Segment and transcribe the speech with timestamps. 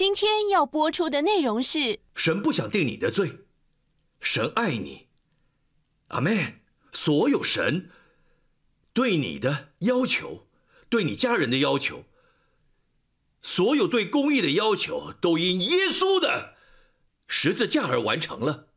[0.00, 3.40] 今天要播出的内容是：神不想定你的罪，
[4.18, 5.08] 神爱你。
[6.08, 7.90] 阿妹，所有神
[8.94, 10.46] 对你的要求，
[10.88, 12.06] 对你家人的要求，
[13.42, 16.54] 所有对公益的要求，都因耶稣的
[17.28, 18.68] 十字架而完成了。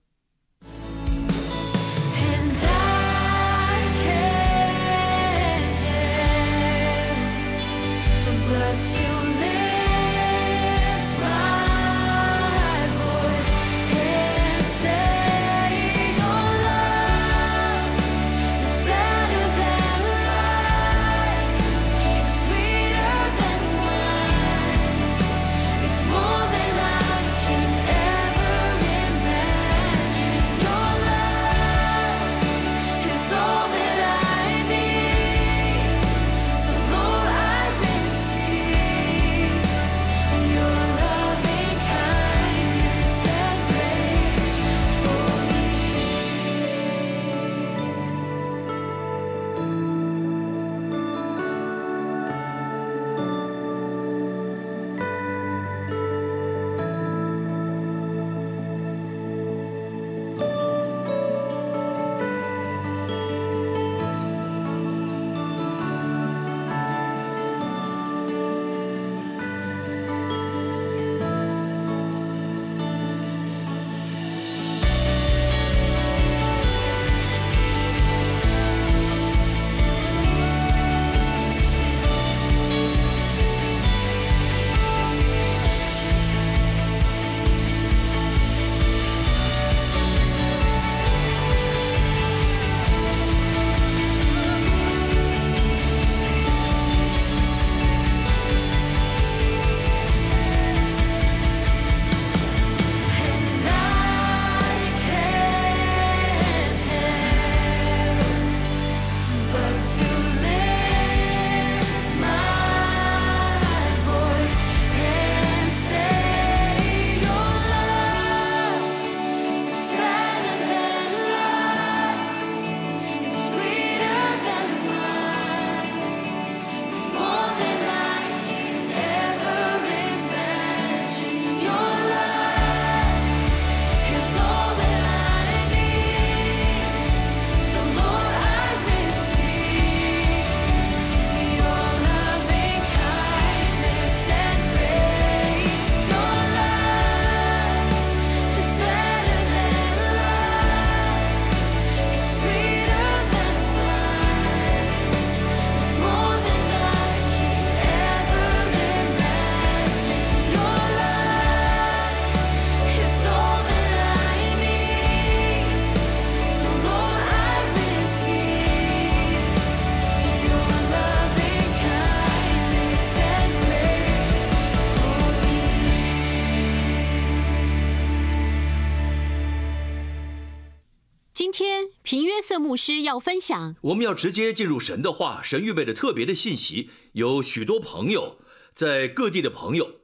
[182.53, 188.37] 瑟牧师要分享我们要直接进入神的话，神预备的特别的信息，有许多朋友
[188.75, 190.01] 在各地的朋友，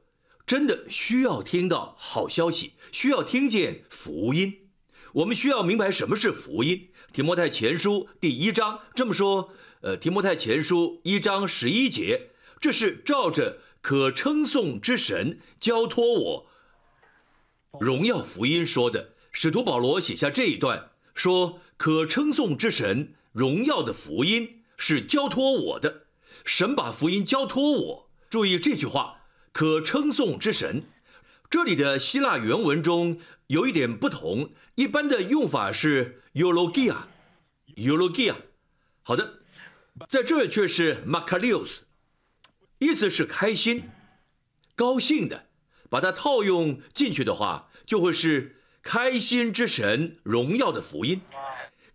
[0.47, 4.67] 真的需要听到好消息，需要听见福音。
[5.13, 6.89] 我们需要明白什么是福音。
[7.13, 16.47] 提摩太前书第一章这么说，呃，提摩太前书一章十一节，这是照着可称颂之神交托我
[17.79, 19.13] 荣耀福音说的。
[19.31, 26.07] 使徒保罗写下这一段，说可称颂之神荣耀的福音是交托我的，
[26.43, 28.09] 神把福音交托我。
[28.29, 29.21] 注意这句话，
[29.53, 30.83] 可称颂之神。
[31.49, 38.35] 这里的希腊原文中有一点不同，一般的用法是 eulogia，eulogia。
[39.01, 39.39] 好的，
[40.09, 41.83] 在这却是 makarios，
[42.79, 43.89] 意思是开心、
[44.75, 45.45] 高兴的。
[45.89, 51.21] 把它套用进去的话，就会是开心之神荣耀的福音，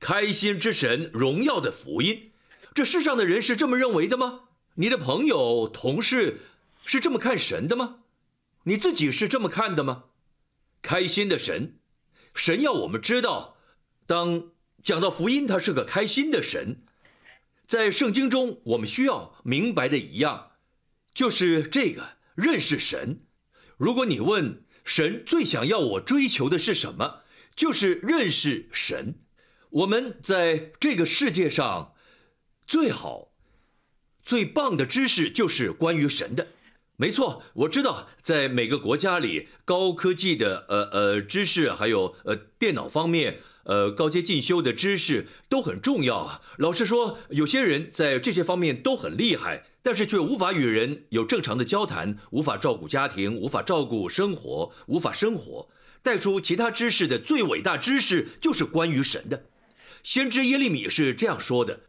[0.04, 2.32] 开心之神荣耀的福音。
[2.74, 4.48] 这世上的人是这么认为的吗？
[4.74, 6.40] 你的朋友、同事
[6.84, 8.00] 是这么看神的吗？
[8.64, 10.04] 你自己是这么看的吗？
[10.82, 11.78] 开心的神，
[12.34, 13.56] 神要我们知道，
[14.06, 14.50] 当
[14.82, 16.82] 讲到福音，他是个开心的神。
[17.66, 20.50] 在圣经中，我们需要明白的一样，
[21.14, 23.20] 就是这个认识神。
[23.78, 27.22] 如果你问神最想要我追求的是什么，
[27.56, 29.14] 就是认识神。
[29.74, 31.94] 我们在这个世界上
[32.64, 33.32] 最好、
[34.22, 36.46] 最棒的知识就是关于神的。
[36.94, 46.40] 没错，我知道，在每个国家里，高科技的呃呃知识，还有呃电脑方面，呃高阶进修的知识都很重要啊。
[46.58, 55.68] 老实说，有些人在这些方面都很厉害，但是却无法与人有正常的交谈，无法照顾家庭，无法照顾生活，无法生活。
[56.00, 59.46] 带出其他知识的最伟大知识就是关于神的。
[60.04, 61.80] 先知耶利米是这样说的。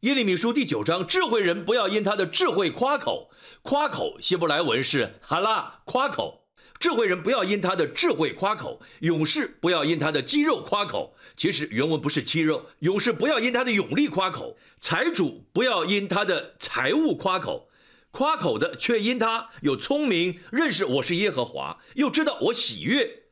[0.00, 3.30] 耶利米书第九章，智慧人不要因他的智慧夸口，
[3.62, 6.46] 夸口希伯来文是哈拉，夸口。
[6.78, 11.16] 智慧人不要因他的智慧夸口，勇士不要因他的肌肉夸口。
[11.38, 17.70] 其实原文不是肌肉，勇士不要因他的勇力夸口，财主不要因他的财物夸口，
[18.10, 23.22] 夸口的却因他有聪明，认识我是耶和华，又知道我喜悦，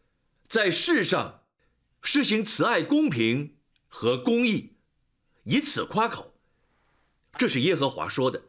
[0.48, 1.40] 在世上
[2.00, 3.56] 施行慈爱、公平
[3.94, 4.72] 和公义，
[5.44, 6.34] 以此夸口。
[7.36, 8.44] 这是耶和华说的，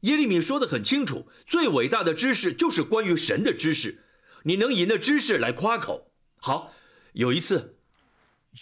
[0.00, 4.04] 耶利米说的很清楚，最伟大的知识就是关于神的知识，
[4.42, 6.12] 你能以那知识来夸口。
[6.36, 6.74] 好，
[7.14, 7.78] 有一次，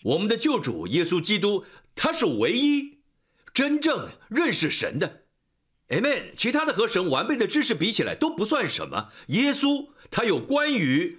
[0.04, 1.64] 我们的救主耶稣基督，
[1.96, 3.00] 他是唯一
[3.52, 5.24] 真正认识神的
[5.88, 6.32] ，Amen。
[6.36, 9.10] 其他的和神完备的知识比起来都不算什么。
[9.28, 11.18] 耶稣他有关于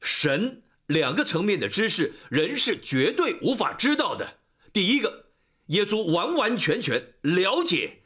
[0.00, 4.38] 神两个层面的知识，人是绝对无法知道的。
[4.72, 5.22] 第一个。
[5.66, 8.02] 耶稣完完全全了解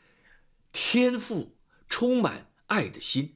[0.72, 1.56] 天赋
[1.88, 3.34] 充满爱的心。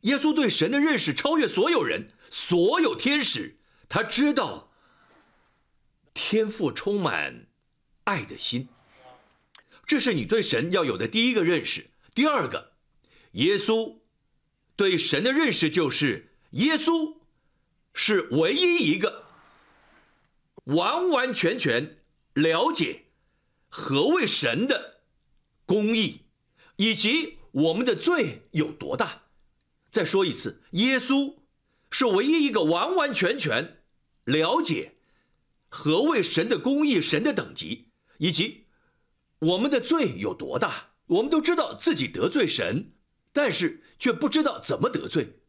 [0.00, 3.56] 耶稣对神的认识超越所有人、所有天使。
[3.88, 4.72] 他知道
[6.12, 7.46] 天赋充满
[8.04, 8.68] 爱的心，
[9.86, 11.90] 这是你对神要有的第一个认识。
[12.14, 12.72] 第二个，
[13.32, 14.00] 耶稣
[14.76, 17.21] 对神的认识就是耶稣
[17.94, 19.24] 是唯一一个
[20.64, 21.98] 完完全全。
[22.34, 23.08] 了解
[23.68, 25.02] 何谓神的
[25.66, 26.22] 公义，
[26.76, 29.24] 以及我们的罪有多大。
[29.90, 31.36] 再说一次，耶稣
[31.90, 33.82] 是唯一一个完完全全
[34.24, 34.94] 了解
[35.68, 38.64] 何谓神的公义、神的等级，以及
[39.40, 40.94] 我们的罪有多大。
[41.08, 42.94] 我们都知道自己得罪神，
[43.34, 45.40] 但是却不知道怎么得罪，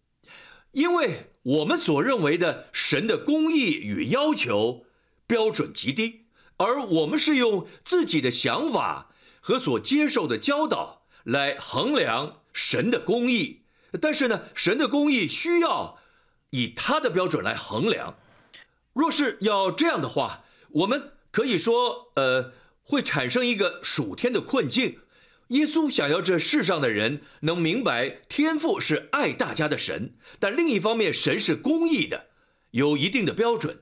[0.73, 4.85] 因为我们所认为的神的公义与要求
[5.27, 6.21] 标准极低。
[6.57, 9.09] 而我们是用自己的想法
[9.41, 13.63] 和所接受的教导来衡量神的公义，
[13.99, 15.97] 但是呢，神的公义需要
[16.51, 18.17] 以他的标准来衡量。
[18.93, 22.53] 若是要这样的话，我们可以说，呃，
[22.83, 24.99] 会产生一个属天的困境。
[25.49, 32.27] 耶稣想要这世上的人能明白，天父是爱大家的神，但另一方面，神是公义的，
[32.71, 33.79] 有一定的标准。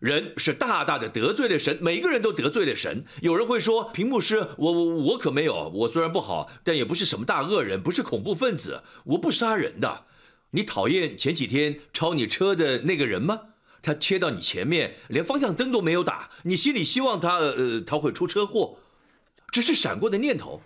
[0.00, 3.06] 人是大大的得罪了神，每个人都得罪了神。
[3.22, 10.04] 有人会说：“屏幕师，我我我可没有，我虽然不好，但也不是什么大恶人，不是恐怖分子，我不杀人的。”
[10.50, 13.40] 你讨厌前几天超你车的那个人吗？
[13.80, 18.78] 他切到你前面，连方向灯都没有打，你心里希望他呃他会出车祸，
[19.50, 20.60] 只是闪过的念头。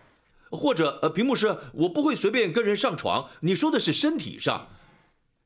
[0.51, 3.31] 或者呃，屏幕师，我不会随便跟人上床。
[3.41, 4.69] 你说的是身体上，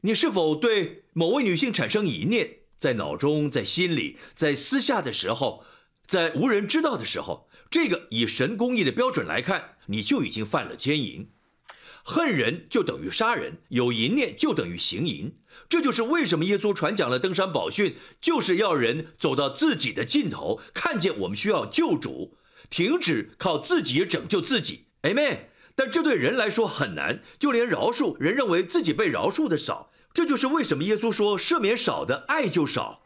[0.03, 2.59] 你是否对某位女性产生疑念？
[2.79, 5.65] 在脑中，在心里，在私下的时候，
[6.07, 11.29] 在无人知道的时候，这个以神公义的标准来看，你就已经犯了奸淫。
[12.05, 15.37] 恨人就等于杀人，有淫念就等于行淫。
[15.69, 22.37] 这就是为什么耶稣传讲了登山宝训，就是要人走到自己的尽头，看见我们需要救主，
[22.69, 24.87] 停止靠自己拯救自己。
[25.03, 25.39] Amen。
[25.75, 29.91] 但这对人来说很难，就连饶恕，人认为自己被饶恕的少。
[30.13, 33.03] 这就是为什么耶稣说赦免少的爱就少，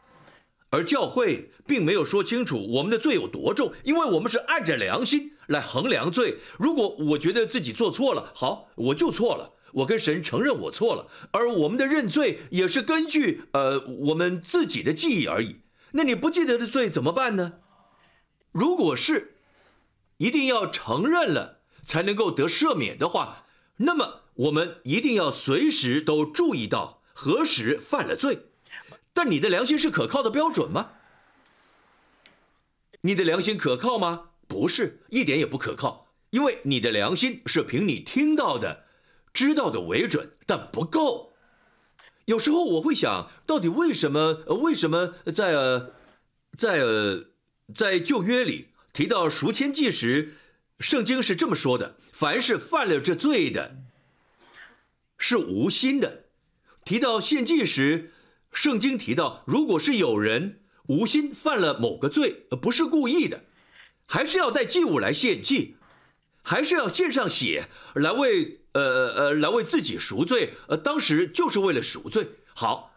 [0.71, 6.39] 而教会并没有说清楚我们的罪有多重，因为我们是按着良心来衡量罪。
[6.59, 11.07] 如果我觉得自己做错了，好，我就错了，我跟神承认我错了。
[11.31, 15.61] 而我们的认罪也是根据呃我们自己的记忆而已。
[15.91, 17.53] 那你不记得的罪怎么办呢？
[18.51, 19.37] 如果是
[20.17, 21.56] 一定要承认了
[21.87, 23.45] 才能够得赦免的话，
[23.77, 27.01] 那么我们一定要随时都注意到。
[27.13, 28.49] 何时犯了罪？
[29.13, 30.91] 但你的良心是可靠的标准吗？
[33.01, 34.31] 你的良心可靠吗？
[34.49, 36.09] 不是，一点也不可靠。
[36.31, 38.83] 因为你的良心是凭你听到的、
[39.33, 41.31] 知道的为准，但不够。
[42.25, 44.43] 有时候我会想，到底为什么？
[44.61, 45.93] 为什么在呃，
[46.57, 47.23] 在呃，
[47.73, 50.35] 在旧约里提到赎愆祭时，
[50.79, 53.77] 圣经是这么说的：凡是犯了这罪的，
[55.17, 56.25] 是无心的。
[56.85, 58.13] 提到献祭时，
[58.51, 63.43] 圣经提到，如果是有人无心犯了某个罪，不是故意的，
[64.05, 65.75] 还是要带祭物来献祭。
[66.43, 72.29] 还是要献上血来为呃呃呃来为自己赎罪，呃，当时就是为了赎罪。
[72.55, 72.93] 好，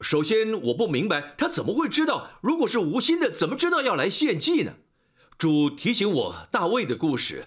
[0.00, 4.74] 首先我不明白他怎么会知道，如果是无心的，怎么知道要来献祭呢？
[5.36, 7.46] 主提醒我大卫的故事，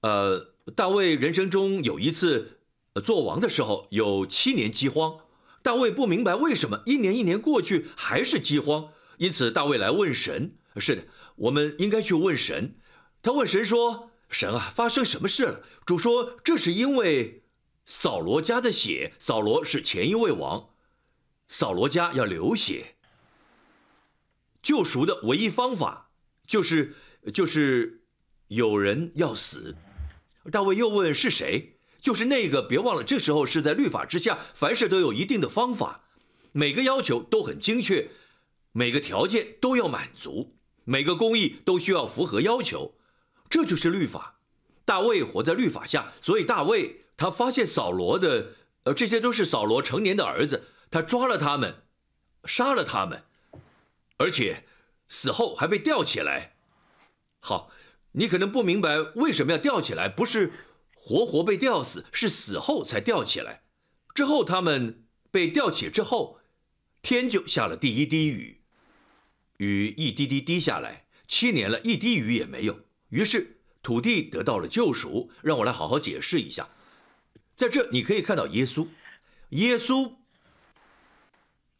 [0.00, 2.60] 呃，大卫人生中有一次
[3.04, 5.18] 做王的时候有七年饥荒，
[5.62, 10.56] 大卫不明白为什么一年一年过去还是饥荒，因此大卫来问神。
[10.78, 11.04] 是的，
[11.36, 12.76] 我们应该去问神。
[13.22, 17.42] 他问神说：“神啊，发生什么事了？”主说：“这是因为
[17.86, 20.68] 扫罗家的血，扫罗是前一位王，
[21.48, 22.96] 扫罗家要流血。
[24.62, 26.10] 救赎的唯一方法
[26.46, 26.94] 就是
[27.32, 28.02] 就是
[28.48, 29.74] 有人要死。”
[30.52, 31.78] 大卫又问是谁？
[32.00, 36.04] 就是那个，别忘了，这时候是在律法之下，凡事都有一定的方法，
[36.52, 38.10] 每个要求都很精确，
[38.70, 40.54] 每个条件都要满足。
[40.84, 42.94] 每个公义都需要符合要求，
[43.50, 44.38] 这就是律法。
[44.84, 48.52] 大卫活在律法下，所以大卫他发现扫罗的，
[48.84, 51.82] 呃，这些都是扫罗成年的儿子，他抓了他们，
[52.44, 53.24] 杀了他们，
[54.18, 54.64] 而且
[55.08, 56.55] 死后还被吊起来。
[57.46, 57.70] 好，
[58.10, 60.52] 你可能不明白为什么要吊起来，不是
[60.96, 63.62] 活活被吊死，是死后才吊起来。
[64.12, 66.40] 之后他们被吊起之后，
[67.02, 68.62] 天就下了第一滴雨。
[69.58, 72.80] 雨一滴滴滴下来，七年了，一滴雨也没有。
[73.10, 75.30] 于是土地得到了救赎。
[75.40, 76.70] 让我来好好解释一下，
[77.54, 78.88] 在这你可以看到耶稣，
[79.50, 80.14] 耶稣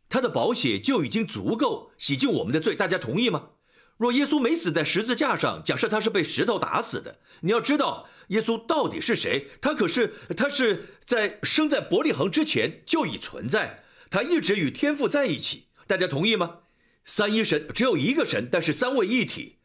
[0.08, 2.76] 他的宝血就已经足够洗净我们的罪。
[2.76, 3.50] 大家同意吗？
[3.96, 9.48] 若耶稣没死在十字架上，假设他是被石头打死的，你要知道耶稣到底是谁？
[9.60, 15.68] 他可是他是在生在伯利恒之前就已存在，他一直与天父在一起。
[15.86, 16.56] 大家同意吗？
[17.04, 19.56] 三一神只有一个神，但是三位一体。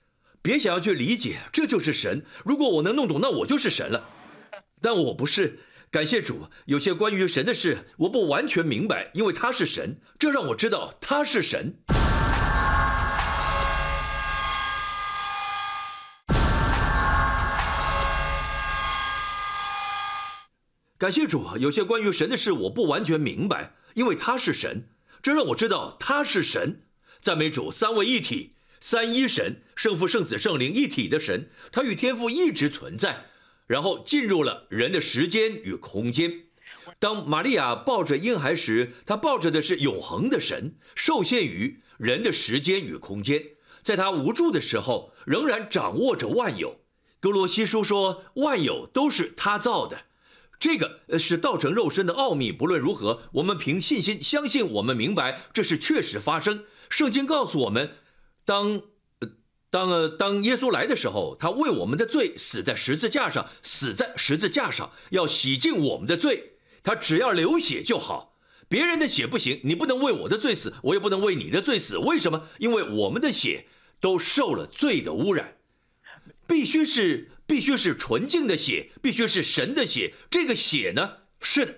[0.41, 2.23] 别想要去理解，这就是神。
[2.45, 4.09] 如果我能弄懂，那我就是神了。
[4.81, 5.59] 但我不是。
[5.91, 11.75] 感谢主，有些关于神的事我不完全明白，因为他是神，这让我知道他是神。
[21.01, 24.87] 感谢主，有些关于神的事我不完全明白，因为他是神，
[25.23, 26.83] 这让我知道他是神。
[27.19, 33.25] 赞美主，三位一体，三一神，圣父、圣子、圣灵一体的神，他与天父一直存在，
[33.65, 36.43] 然后进入了人的时间与空间。
[36.99, 43.43] 当玛利亚抱着婴孩时，她抱着的是永恒的神，受限于人的时间与空间。
[43.81, 46.81] 在她无助的时候，仍然掌握着万有。
[47.19, 50.03] 哥罗西书说，万有都是他造的。
[50.61, 52.51] 这个是道成肉身的奥秘。
[52.51, 56.65] 不论如何，我们凭信心相信，我们明白这是确实发生。
[56.87, 57.95] 圣经告诉我们，
[58.45, 58.83] 当
[59.71, 66.57] 当呃当耶稣来的时候，他为我们的罪死在十字架上，死在十字架上要洗净我们的罪。
[66.83, 68.37] 他只要流血就好，
[68.69, 69.61] 别人的血不行。
[69.63, 71.97] 你不能为我的罪死，我也不能为你的罪死。
[71.97, 72.47] 为什么？
[72.59, 73.65] 因为我们的血
[73.99, 75.57] 都受了罪的污染，
[76.47, 77.31] 必须是。
[77.51, 80.13] 必须是纯净的血，必须是神的血。
[80.29, 81.75] 这个血呢，是的，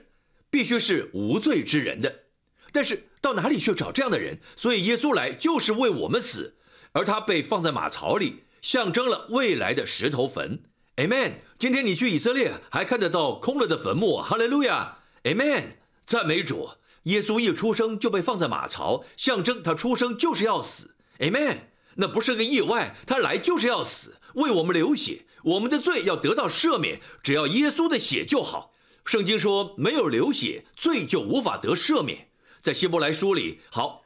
[0.52, 2.26] 必须是无罪之人的。
[2.72, 4.40] 但是到哪里去找这样的人？
[4.56, 6.58] 所以耶稣来就是为我们死，
[6.92, 10.62] 而他被放在马槽里，象征了未来的石头坟。
[10.98, 11.38] Amen。
[11.58, 14.18] 今天你去以色列还看得到空了的坟墓。
[14.18, 15.00] 哈利路亚。
[15.24, 15.78] Amen。
[16.06, 16.70] 赞美主。
[17.06, 20.94] 耶稣一出生就被放在马槽，象征他出生就是要死。
[21.18, 21.58] Amen。
[21.96, 25.26] 那不是个意外，他来就是要死，为我们流血。
[25.44, 28.74] 我们的罪要得到赦免，只要耶稣的血就好。
[29.06, 32.30] 圣经说，没有流血，罪就无法得赦免。
[32.62, 34.04] 在希伯来书里，好，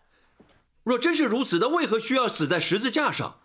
[0.84, 3.39] 若真是如此，那为何需要死在十字架上？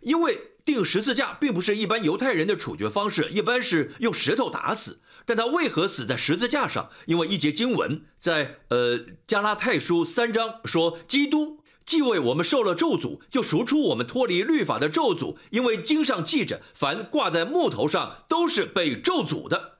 [0.00, 5.00] 因为钉十字架并不是一般犹太人的处决方式，一般是用石头打死。
[5.24, 6.90] 但他为何死在十字架上？
[7.06, 11.60] 因为一节经文在呃加拉太书三章说，基督。
[11.86, 19.78] 既为我们受了咒诅，就赎出我们脱离律法的咒诅，因为经上记着，凡挂在木头上都是被咒诅的。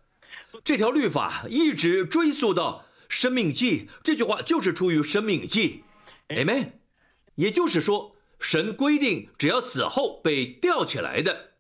[0.63, 5.83] 这条律法一直追溯到生命记，这句话就是出于生命记
[6.29, 6.71] ，Amen。
[7.35, 11.51] 也就是说，神规定，只要死后被吊起来的，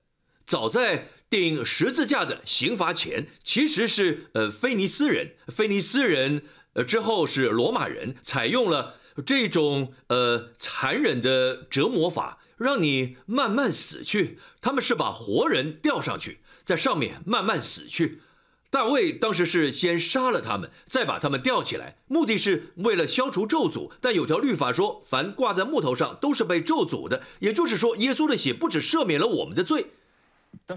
[0.47, 8.95] 早在钉十字架的刑罚前，其实是呃菲尼斯人，菲尼斯人呃之后是罗马人，采用了。
[9.25, 14.39] 这种呃残忍的折磨法，让你慢慢死去。
[14.61, 18.21] 他们是把活人吊上去，在上面慢慢死去。
[18.69, 23.93] 大卫当时是先杀了他们，再把他们吊起来，目的是为了消除咒诅。
[24.01, 27.23] 但有条律法说，凡挂在木头上都是被咒诅的。
[27.39, 29.93] 也就是说，耶稣的血不止赦免了我们的罪，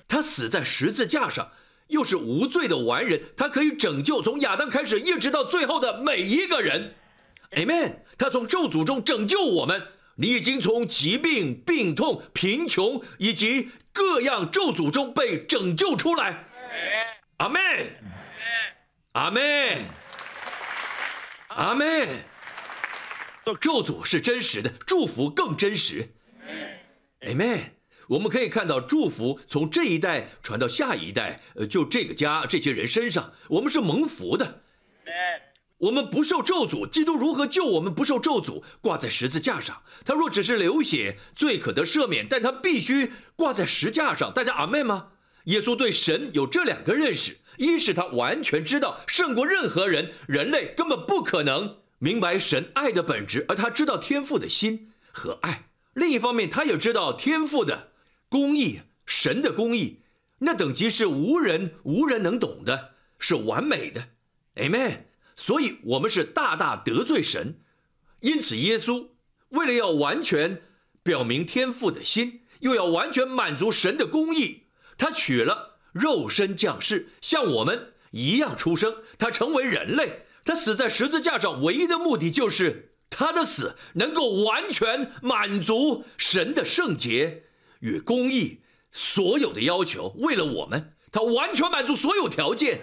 [0.08, 1.52] 他死在十字架上，
[1.88, 6.94] 又是无罪的完人，他可以拯救从亚当开始一直到最后的每一个人。
[7.52, 8.00] Amen。
[8.18, 9.88] 他从咒诅中拯救我们。
[10.16, 16.46] 你已经从疾病、病痛、贫穷以及各样咒诅中被拯救出来。
[17.38, 17.62] 阿门。
[19.14, 19.78] 阿门。
[21.48, 22.08] 阿门。
[23.44, 26.10] 咒诅是真实的，祝福更真实。
[27.22, 27.60] Amen。
[28.10, 34.62] 我们可以看到祝福从这一代传到下一代，呃，就这个家这些人身上，我们是蒙福的。
[35.80, 38.62] 我们不受咒诅，基督如何救我们不受咒诅？
[38.82, 44.32] 挂在十字架上，他若只是流血，罪可得赦免，但他必须挂在石架上。
[44.34, 45.08] 大家阿妹吗？
[45.46, 55.70] 耶稣对神有这两个认识：一是他完全知道，胜过任何人，人类根本不可能明白神爱的本质，而他知道天父的心和爱。
[55.94, 57.92] 另一方面，他也知道天父的
[58.28, 60.02] 公义，神的公义，
[60.40, 64.10] 那等级是无人无人能懂的，是完美的。
[64.56, 65.09] Amen。
[65.40, 67.62] 所以，我们是大大得罪神，
[68.20, 69.08] 因此，耶稣
[69.52, 70.64] 为了要完全
[71.02, 74.64] 表明天父的心，又要完全满足神的公义，
[74.98, 78.98] 他取了肉身降世，像我们一样出生。
[79.18, 87.46] 他成为人类，他死在十字架上，唯一的目的就是他的死能够完全满足神的圣洁
[87.80, 88.60] 与公义
[88.92, 90.10] 所有的要求。
[90.18, 92.82] 为了我们，他完全满足所有条件，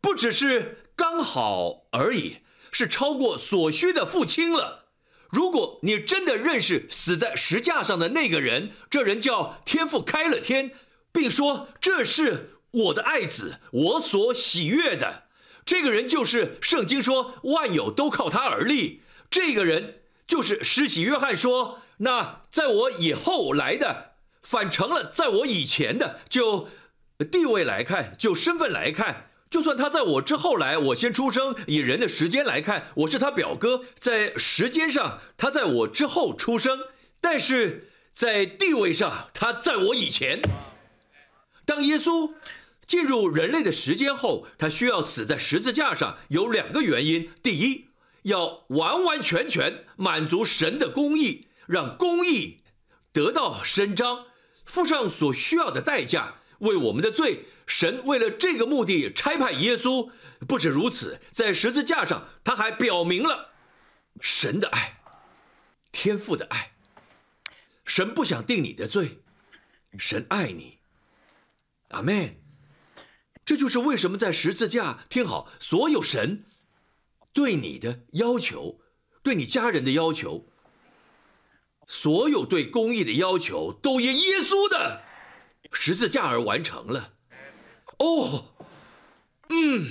[0.00, 0.78] 不只是。
[0.94, 2.38] 刚好而已，
[2.70, 4.86] 是超过所需的付清了。
[5.30, 10.72] 如果你真的认识死在石架上的那个人，这人叫天父开了天，
[11.10, 15.24] 并说这是我的爱子，我所喜悦的。
[15.64, 19.02] 这个人就是圣经说万有都靠他而立。
[19.30, 26.20] 这个人就是施洗约翰说，那在我以后来的，反成了在我以前的。
[26.28, 26.68] 就
[27.30, 29.30] 地位来看，就身份来看。
[29.52, 36.80] 就算他在我之后来，我先出生，以人的时间来看，我是他表哥，在时间上他在我之后出生，
[37.20, 40.40] 但是在地位上他在我以前。
[41.66, 42.32] 当耶稣
[42.86, 47.88] 进入人类的时间后，他需要死在十字架上，有两个原因：第一，
[48.22, 52.60] 要完完全全满足神的公义，让公义
[53.12, 54.24] 得到伸张，
[54.64, 57.44] 付上所需要的代价，为我们的罪。
[57.66, 60.10] 神为了这个目的差派耶稣，
[60.46, 63.52] 不止如此，在十字架上，他还表明了
[64.20, 65.00] 神的爱，
[65.90, 66.72] 天父的爱。
[67.84, 69.22] 神不想定你的罪，
[69.98, 70.78] 神爱你。
[71.88, 72.40] 阿妹，
[73.44, 76.42] 这就是为什么在十字架，听好，所有神
[77.32, 78.80] 对你的要求，
[79.22, 80.48] 对你家人的要求，
[81.86, 85.02] 所有对公义的要求，都因耶稣的
[85.70, 87.14] 十字架而完成了。
[88.02, 88.46] 哦，
[89.48, 89.86] 嗯，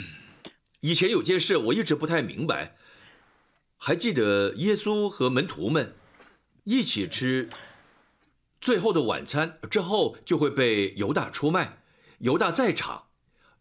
[0.81, 2.75] 以前有件事我一直不太明白，
[3.77, 5.95] 还记得耶稣和门徒们
[6.65, 7.47] 一起吃
[8.59, 11.83] 最后的晚餐之后，就会被犹大出卖。
[12.19, 13.07] 犹大在场，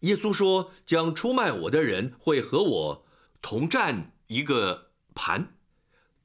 [0.01, 3.07] 耶稣说：“将出卖我的人会和我
[3.41, 5.55] 同占一个盘。”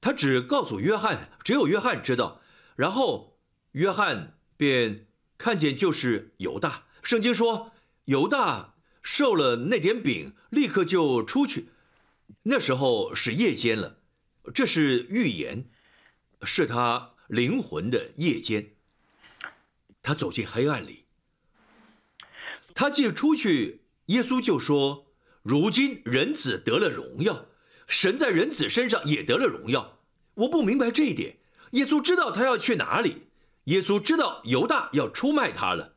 [0.01, 2.41] 他只告诉约翰，只有约翰知道。
[2.75, 3.37] 然后
[3.73, 5.05] 约翰便
[5.37, 6.85] 看见就是犹大。
[7.03, 7.73] 圣经说。
[8.05, 11.69] 犹大受了那点饼，立刻就出去。
[12.43, 13.97] 那时候是夜间了，
[14.53, 15.69] 这是预言，
[16.43, 18.71] 是他灵魂的夜间。
[20.01, 21.05] 他走进黑暗里，
[22.75, 25.07] 他既出去，耶稣就说
[25.41, 27.47] ：“如今人子得了荣耀，
[27.87, 29.99] 神在人子身上也得了荣耀。”
[30.35, 31.37] 我不明白这一点。
[31.71, 33.23] 耶稣知道他要去哪里，
[33.63, 35.94] 耶稣知道犹大要出卖他了。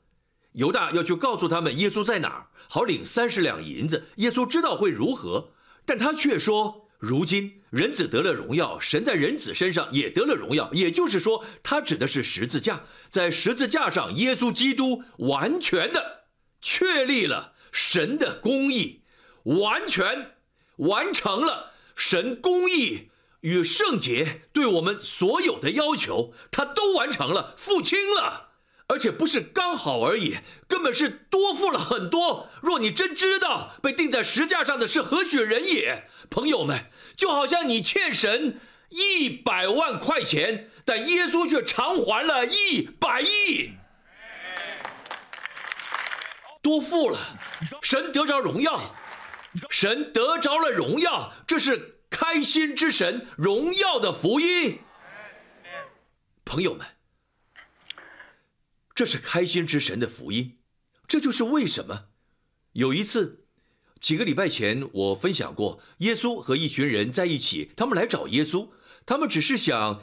[0.52, 4.08] 犹大要去告诉他们耶稣在哪儿，好领三十两银子。
[4.16, 5.52] 耶稣知道会如何，
[5.84, 16.24] 但他却说：“如今人子得了荣耀，神在人子身上也得了荣耀。”也就是说，他指的是十字架，在十字架上，耶稣基督完全的
[16.60, 19.02] 确立了神的公义，
[19.44, 20.32] 完全
[20.76, 23.10] 完成了神公义
[23.42, 28.47] 与圣洁对我们所有的要求，他都完成了，付清了。
[28.88, 32.48] 而且不是刚好而已，根本是多付了很多。
[32.62, 43.74] 若你真知道被钉在石架上的是何许人也，朋友们，就好像你欠神一百万块钱，但耶稣却偿还了一百亿，
[46.62, 47.18] 多付了，
[47.82, 48.94] 神得着荣耀，
[49.68, 54.78] 神得着了荣耀，这是开心之神荣耀的福音，
[56.46, 56.86] 朋友们。
[58.98, 60.56] 这是开心之神的福音。
[61.06, 62.06] 这就是为什么
[62.72, 63.46] 有一次
[64.00, 68.70] 几个礼拜前我分享过，耶稣和一群人在一起，他们来找耶稣，
[69.06, 70.02] 他们只是想。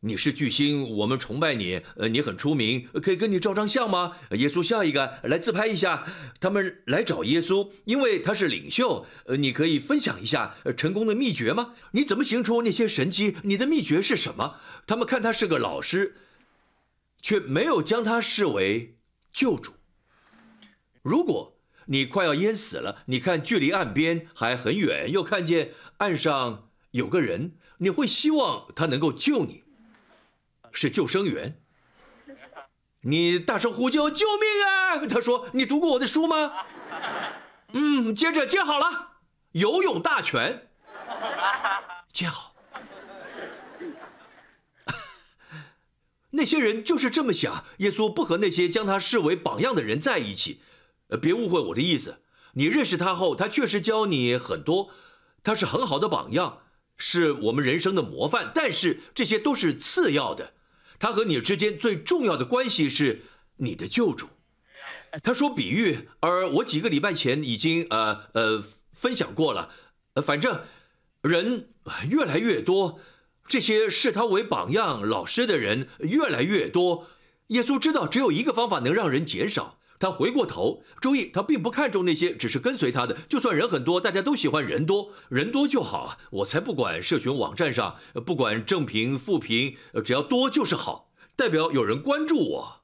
[0.00, 1.80] 你是巨星，我们崇拜你。
[1.96, 4.12] 呃，你很出名，可以跟你照张相吗？
[4.30, 6.06] 耶稣笑一个，来自拍一下。
[6.38, 9.04] 他们来找耶稣，因为他是领袖。
[9.24, 11.72] 呃，你可以分享一下成功的秘诀吗？
[11.92, 13.38] 你怎么行出那些神迹？
[13.42, 14.60] 你的秘诀是什么？
[14.86, 16.14] 他们看他是个老师，
[17.20, 18.98] 却没有将他视为
[19.32, 19.74] 救主。
[21.02, 29.64] 如果你快要淹死了，你看距离岸边还很远，又看见岸上有个人，你会希望他能够救你。
[30.72, 31.62] 是救生员，
[33.02, 36.52] 你大声呼救：“救命啊！”他说：“你读过我的书吗？”
[37.72, 39.12] 嗯，接着接好了，
[39.52, 40.68] 游泳大全，
[42.12, 42.55] 接好。
[46.36, 50.60] 那些人就是这么想，耶稣不和那些将他视为榜样的人在一起。
[51.08, 52.20] 呃，别误会我的意思，
[52.54, 54.90] 你认识他后，他确实教你很多，
[55.42, 56.60] 他是很好的榜样，
[56.96, 58.52] 是我们人生的模范。
[58.54, 60.54] 但是这些都是次要的。
[60.98, 63.22] 他和你之间最重要的关系是
[63.56, 64.28] 你的救主。
[65.22, 69.70] 他说比喻，而我几个礼拜前已经呃呃分享过了。
[70.14, 70.62] 呃，反正
[71.22, 71.68] 人
[72.10, 72.98] 越来越多，
[73.48, 77.06] 这些视他为榜样老师的人越来越多。
[77.48, 79.78] 耶稣知道只有一个方法能让人减少。
[79.98, 83.16] 他回过头，注意，他并不看重那些只是跟随他的。
[83.30, 86.18] 就算人很多，大家都喜欢人多，人多就好！
[86.30, 92.82] 我才不管社群网站上，不管正评负评，只要多就是好，代表有人关注我。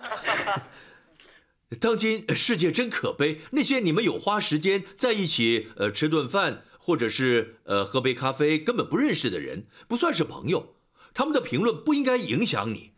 [1.80, 10.74] 当今世界真可悲，那些你们有花时间在一起，呃，吃顿饭或者是呃喝杯咖啡，根本不认识的人，不算是朋友，
[11.14, 12.90] 他们的评论不应该影响你。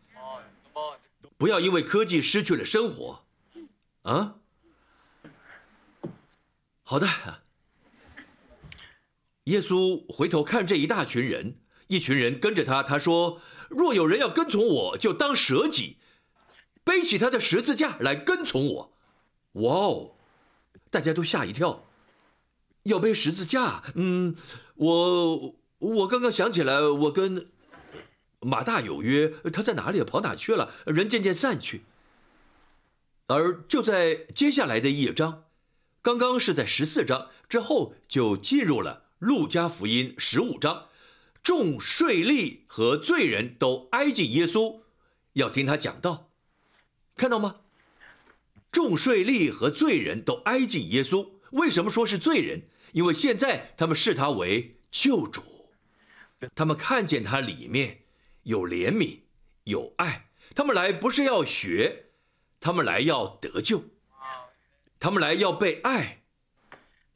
[1.37, 3.23] 不要因为科技失去了生活。
[4.01, 4.37] 啊，
[6.81, 7.07] 好的。
[9.43, 12.81] 耶稣回头看这一大群人，一群人跟着他。
[12.81, 15.97] 他说：“若有人要跟从我，就当舍己，
[16.83, 18.93] 背起他的十字架来跟从我。”
[19.61, 20.15] 哇哦，
[20.89, 21.85] 大家都吓一跳。
[22.83, 23.83] 要背十字架？
[23.95, 24.35] 嗯，
[24.75, 27.49] 我我刚刚想起来，我跟
[28.41, 30.03] 马大有约，他在哪里？
[30.03, 30.71] 跑哪去了？
[30.85, 31.83] 人渐渐散去。
[33.27, 35.45] 而就在接下来的一章，
[36.01, 40.87] 刚刚是在十四章之后，就进入了路加福音十五章，
[41.41, 44.81] 众税吏和罪人都挨近耶稣，
[45.33, 46.29] 要听他讲道，
[47.15, 47.55] 看到吗？
[48.71, 52.63] 众税吏和罪人都挨近耶稣，为什么说是罪人？
[52.93, 55.43] 因为现在他们视他为救主，
[56.55, 58.05] 他们看见他里面
[58.43, 59.19] 有怜悯、
[59.65, 61.99] 有爱，他们来不是要学。
[62.65, 63.83] 他们来要得救，
[64.97, 66.23] 他们来要被爱，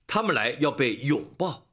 [0.06, 1.70] 他们来要被拥抱。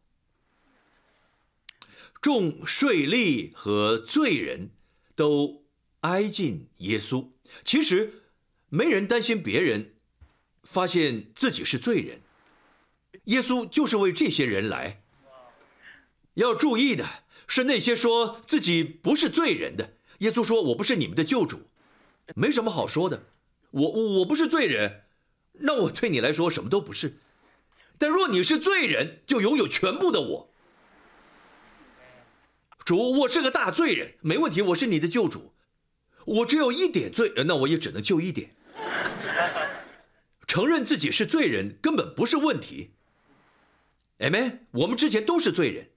[2.23, 4.71] 众税吏和罪人
[5.17, 5.65] 都
[6.03, 7.33] 挨近耶稣。
[7.65, 8.23] 其实，
[8.69, 9.97] 没人担心别人
[10.63, 12.23] 发现自己是罪人。
[13.25, 15.03] 耶稣就是为这些人来。
[16.35, 17.07] 要注意的
[17.47, 21.69] 是，那些说自己不是罪人的，耶稣说：“我不是你们的救主。”
[22.35, 23.27] 没什么好说的。
[23.71, 25.03] 我我不是罪人，
[25.53, 27.19] 那我对你来说什么都不是。
[27.99, 30.51] 但若你是罪人，就拥有全部的我。
[32.85, 35.53] 主，我是个大罪人，没问题，我是你的救主。
[36.25, 38.55] 我只有一点罪，那我也只能救一点。
[40.47, 42.93] 承认自己是罪人根本不是问题。
[44.71, 45.91] 我们之前都是罪人。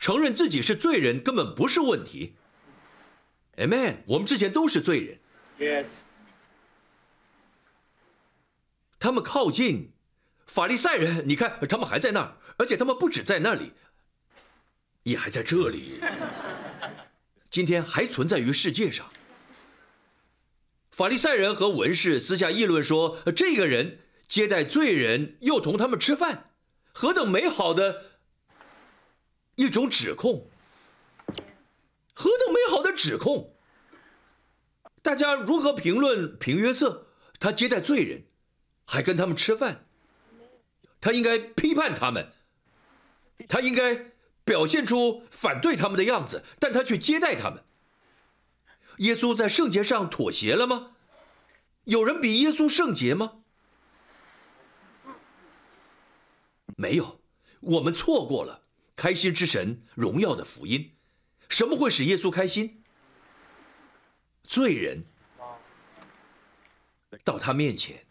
[0.00, 2.36] 承认自己是罪人根本不是问题
[3.56, 3.96] ，Amen。
[4.06, 5.18] 我们之前都是罪人。
[5.58, 5.88] Yes.
[8.98, 9.94] 他们靠近
[10.46, 13.72] 法利赛人，你看他们还在那儿，而且他们不止在那里，
[15.02, 16.00] 也还在这里。
[17.54, 19.08] 今天还存在于世界上。
[20.90, 26.50] 法利赛人和文士私下议论说：“这个人接待罪人，又同他们吃饭，
[26.92, 28.18] 何等美好的！”
[29.54, 30.50] 一种指控，
[32.12, 33.56] 何等美好的指控！
[35.00, 37.06] 大家如何评论平约瑟？
[37.38, 38.24] 他接待罪人，
[38.84, 39.86] 还跟他们吃饭。
[41.00, 42.32] 他应该批判他们，
[43.46, 44.10] 他应该
[44.44, 47.64] 表现出反对他们的样子，但他却接待他们。
[48.98, 50.92] 耶稣在圣洁上妥协了吗？
[51.84, 53.38] 有人比耶稣圣洁吗？
[56.76, 57.20] 没有。
[57.60, 60.94] 我们错过了开心之神荣耀的福音。
[61.48, 62.82] 什么会使耶稣开心？
[64.44, 65.04] 罪人
[67.24, 68.04] 到他面前，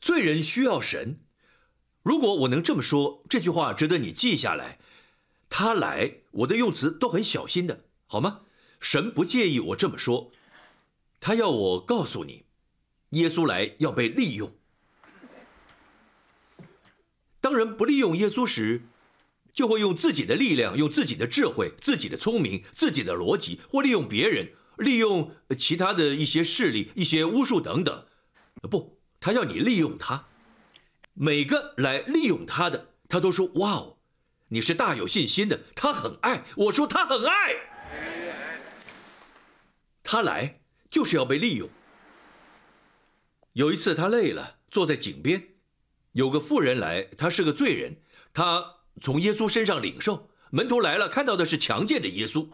[0.00, 1.23] 罪人需要神。
[2.04, 4.78] 如果我能这么说，这句话值得你记下来。
[5.48, 8.42] 他来，我的用词都很小心的，好吗？
[8.78, 10.30] 神不介意我这么说，
[11.18, 12.44] 他要我告诉你，
[13.10, 14.52] 耶稣来要被利用。
[17.40, 18.82] 当人不利用耶稣时，
[19.54, 28.04] 就会用自己的力量、用自己的智慧、自己的聪明、自己的逻辑，或利用别人、利用其他的一些势力、一些巫术等等。
[28.70, 30.26] 不，他要你利用他。
[31.14, 33.96] 每个来利用他的，他都说：“哇哦，
[34.48, 37.54] 你是大有信心的。”他很爱我说，他很爱。
[40.02, 41.68] 他来就是要被利用。
[43.54, 45.50] 有一次他累了，坐在井边，
[46.12, 47.96] 有个妇人来，他是个罪人，
[48.32, 50.28] 他从耶稣身上领受。
[50.50, 52.48] 门徒来了，看到的是强健的耶稣。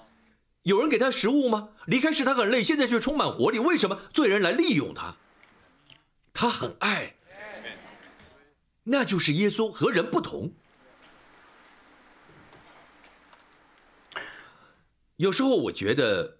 [0.62, 1.70] 有人给他食物吗？
[1.87, 3.59] 离开时他很累，现在却充满活力。
[3.59, 3.99] 为什么？
[4.12, 5.16] 罪人来利用他。
[6.35, 7.16] 他很爱，
[8.85, 10.53] 那就是耶稣和人不同。
[15.16, 16.38] 有时候我觉得，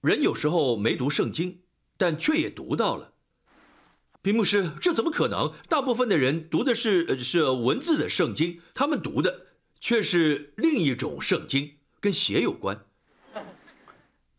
[0.00, 1.60] 人有时候没读圣经，
[1.96, 3.12] 但却也读到了。
[4.22, 5.52] 屏幕师，这怎么可能？
[5.68, 9.46] 大部分的人读的是是文字的圣经，他们读的
[9.78, 12.86] 却是另一种圣经，跟鞋有关。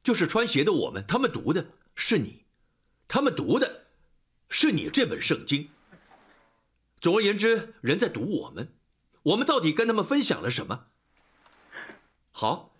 [0.04, 2.43] 就是穿鞋的我们，他们读的是你，
[3.08, 3.86] 他们读的
[4.50, 5.69] 是你这本圣经。
[6.99, 8.73] 总而言之，人在读我们，
[9.23, 10.86] 我们到底跟他们分享了什么？
[12.31, 12.73] 好，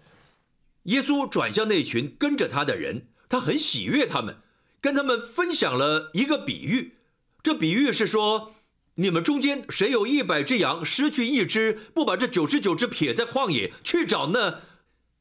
[0.84, 4.38] 耶稣转向那群跟着他的人，他很喜悦他们，
[4.82, 6.95] 跟他们分享了一个比喻。
[7.43, 8.56] 这比喻是说，
[8.95, 14.62] 你们中间谁有一百只羊，失去一只，不把这九十九只撇在旷野，去找那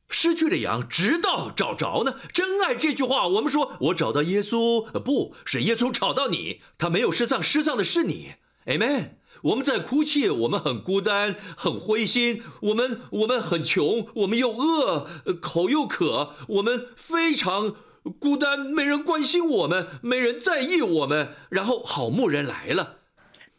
[0.08, 2.18] 失去的羊，直到找着呢？
[2.32, 8.34] 真爱这句话，我们说，我找到耶稣，不是耶稣找到你，他没有失丧，失丧的是你。
[8.66, 9.10] Amen。
[9.42, 15.06] 我们在哭泣，我们很孤单，很灰心，我们我们很穷，我们又饿，
[15.40, 17.76] 口又渴，我们非常
[18.18, 21.34] 孤单，没人关心我们，没人在意我们。
[21.50, 22.96] 然后好牧人来了，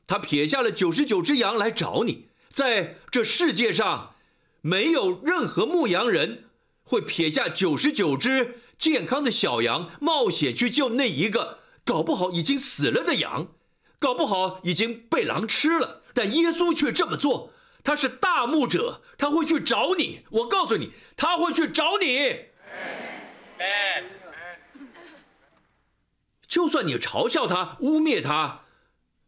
[0.07, 2.27] 他撇下了九十九只羊来找你。
[2.49, 4.15] 在这世界上，
[4.61, 6.45] 没有任何牧羊人
[6.83, 13.49] 会撇下九十九只健康的小羊，冒险去救那一个搞不好已经死了的羊。
[13.99, 17.51] 搞不好已经被狼吃了，但耶稣却这么做。
[17.83, 20.25] 他是大牧者，他会去找你。
[20.29, 22.47] 我告诉你，他会去找你。
[26.47, 28.65] 就算你嘲笑他、污蔑他，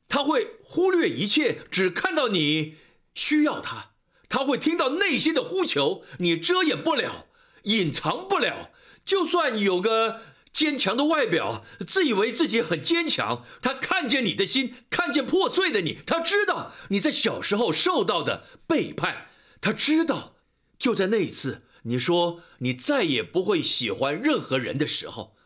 [0.08, 2.78] 他会忽略一切，只看到你
[3.16, 3.92] 需要他。
[4.28, 7.26] 他会听到内心的呼求，你遮掩不了，
[7.64, 8.70] 隐藏不了。
[9.04, 10.22] 就算有个。
[10.52, 13.46] 坚强的外表，自以为自己很坚强。
[13.62, 19.28] 他看见你的心，看见破碎的你，他知道你在小时候受到的背叛。
[19.62, 20.36] 他知道，
[20.78, 25.38] 就在那一次，你说你再也不会喜欢任何人的时候。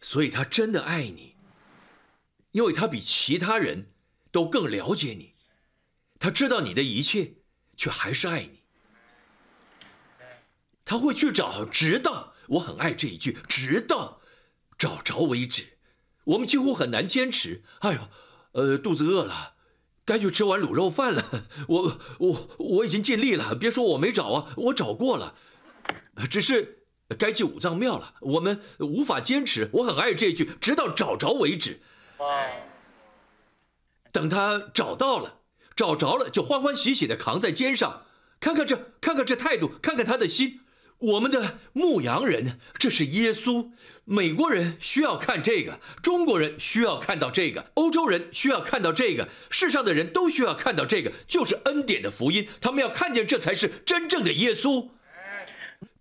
[0.00, 1.36] 所以他真的爱你，
[2.52, 3.90] 因为他比其他人
[4.30, 5.32] 都更了解你。
[6.18, 7.34] 他知道你的一切，
[7.76, 8.60] 却还是爱你。
[10.84, 12.29] 他会去找，直到。
[12.50, 14.20] 我很爱这一句，直到
[14.76, 15.78] 找着为止。
[16.24, 17.62] 我们几乎很难坚持。
[17.80, 18.00] 哎呦，
[18.52, 19.54] 呃，肚子饿了，
[20.04, 21.44] 该去吃碗卤肉饭了。
[21.68, 25.34] 我我我已经尽力了，别说我没找啊，我找过了。
[26.28, 26.84] 只是
[27.18, 29.70] 该进五脏庙了，我们无法坚持。
[29.74, 31.80] 我很爱这句，直到找着为止。
[34.12, 35.40] 等他找到了，
[35.76, 38.04] 找着了，就欢欢喜喜的扛在肩上。
[38.40, 40.60] 看看这，看看这态度，看看他的心。
[41.00, 43.70] 我们的牧羊人，这是耶稣。
[44.04, 52.46] 美国人需要看这个，中国人需要看到这个，欧洲人需要看到这个，世上的人都需要看到这个，就是恩典的福音。
[52.60, 54.88] 他们要看见，这才是真正的耶稣，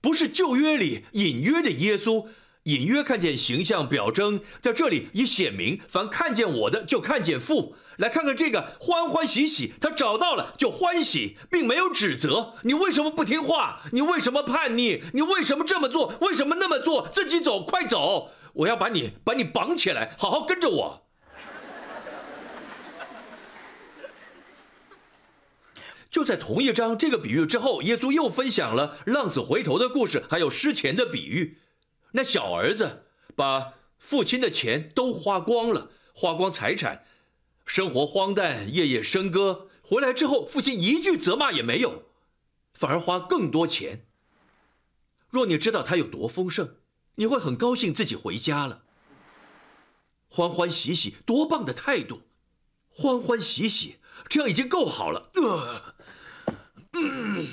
[0.02, 2.28] 不是旧约里隐约的耶稣。
[2.70, 5.82] 隐约看见形象表征，在这里已显明。
[5.90, 7.76] 凡看见我的，就看见父。
[7.98, 12.54] 来看看这个，欢欢喜喜，他找到了就欢喜，并没有指责。
[12.62, 13.82] 你为什么不听话？
[13.92, 15.02] 你为什么叛逆？
[15.14, 16.14] 你为什么这么做？
[16.22, 17.08] 为什么那么做？
[17.12, 18.30] 自己走，快走！
[18.54, 21.08] 我要把你把你绑起来，好好跟着我。
[26.12, 31.58] 就在同一章这个比喻之后，耶稣又分享了浪子回头的故事，还有失钱的比喻。
[32.12, 37.06] 那小儿子把父亲的钱都花光了，花光财产，
[37.66, 39.68] 生活荒诞，夜夜笙歌。
[39.82, 42.04] 回来之后，父亲一句责骂也没有，
[42.74, 44.06] 反而花更多钱。
[45.30, 46.76] 若你知道他有多丰盛，
[47.16, 48.84] 你会很高兴自己回家了。
[50.28, 52.22] 欢欢喜喜，多棒的态度！
[52.88, 55.32] 欢欢喜喜，这样已经够好了。
[55.36, 55.96] 呃，
[56.94, 57.48] 嗯，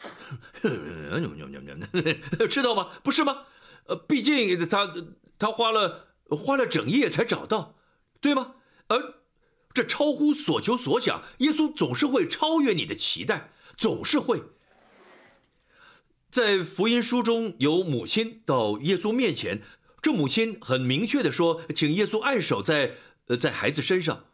[2.48, 2.88] 知道吗？
[3.02, 3.44] 不是吗？
[3.86, 4.94] 呃，毕竟他
[5.38, 7.76] 他花了花了整夜才找到，
[8.20, 8.54] 对吗？
[8.88, 9.14] 而
[9.74, 14.42] 这超乎所求所想，耶稣总是会超越你的期待，总是会。
[16.30, 19.62] 在福音书中有母亲到耶稣面前，
[20.00, 24.26] 这母亲很明确的说，请耶稣按手在呃在孩子身上。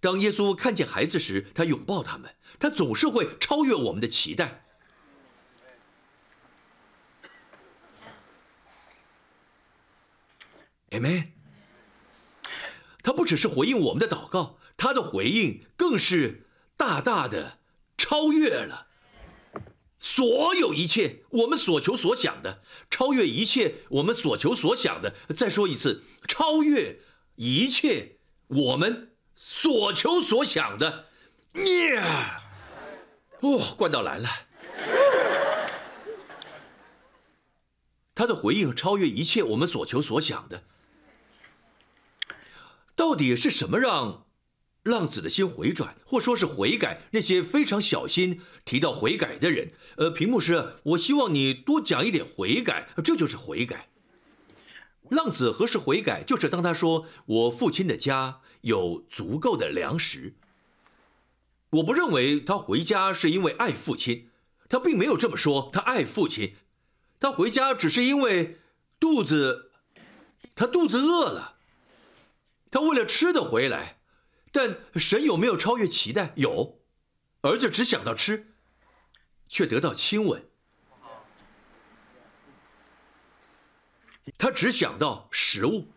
[0.00, 4.66] 当耶稣看见孩子时，他拥抱他们，他总是会超越我们的期待。
[10.90, 11.28] Amen。
[13.02, 17.58] 他不只是回应我们的祷告，他的回应更是大大的
[17.96, 18.88] 超越了
[19.98, 25.14] 所有一切我们所求所想的，超越一切我们所求所想的。
[25.34, 27.00] 再说一次，超越
[27.36, 31.06] 一切我们所求所想的。
[31.54, 32.02] 耶！
[33.40, 34.28] 哦，灌到篮了。
[38.14, 40.64] 他的回应超越一切我们所求所想的。
[43.00, 44.26] 到底是什么让
[44.82, 47.08] 浪子的心回转，或说是悔改？
[47.12, 53.88] 那些非常小心提到悔改的人，呃，屏幕师，我希望你多讲一点悔改，这就是悔改。
[55.08, 56.22] 浪子何时悔改？
[56.22, 60.34] 就是当他说：“我父亲的家有足够的粮食。”
[61.76, 64.28] 我不认为他回家是因为爱父亲，
[64.68, 65.70] 他并没有这么说。
[65.72, 66.54] 他爱父亲，
[67.18, 68.58] 他回家只是因为
[68.98, 69.70] 肚子，
[70.54, 71.59] 他肚子饿了。
[72.70, 74.00] 他为了吃的回来，
[74.52, 76.32] 但神有没有超越期待？
[76.36, 76.80] 有，
[77.42, 78.54] 儿子只想到吃，
[79.48, 80.40] 却得到亲吻；
[84.38, 85.88] 他只想到食物，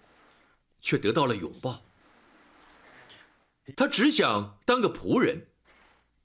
[0.81, 1.83] 却得到了拥抱；
[3.75, 5.45] 他只想当个仆人，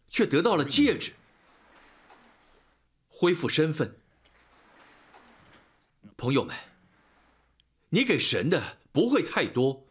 [0.09, 1.13] 却得到了戒指，
[3.09, 3.99] 恢复身份。
[6.17, 6.57] 朋友们，
[7.91, 9.85] 你给神的不会太多。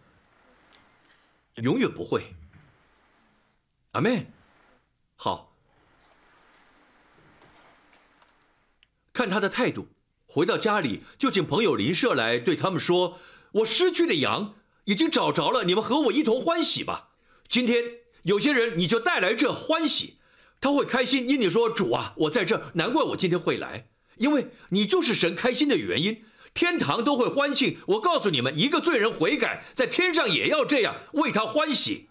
[1.64, 2.36] 永远不会。
[3.92, 4.28] 阿门。
[5.16, 5.54] 好，
[9.12, 9.88] 看他的态度，
[10.28, 13.20] 回到家里就请朋友邻舍来，对他们说
[13.54, 17.10] ：“我失去的羊已经找着了，你们和我一同欢喜吧。”
[17.50, 17.84] 今天
[18.24, 20.18] 有些人你就带来这欢喜，
[20.62, 26.24] 他会开心，因你说：“主啊，我在这，难怪我今天会来，因为你就是神开心的原因。”
[26.58, 27.78] 天堂都会欢庆。
[27.86, 32.10] 我告诉你们，一个罪人悔改，在天上也要这样为他欢喜，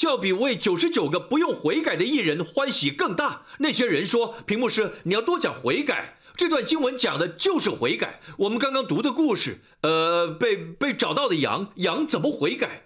[0.00, 3.42] 要比为九十九个不用悔改的艺人欢喜更大。
[3.58, 8.20] 那些人说：“屏幕师，你要多讲悔改。”这段经文讲的就是悔改。
[8.38, 12.84] 我们刚刚读的故事，呃，被被找到的羊，羊怎么悔改？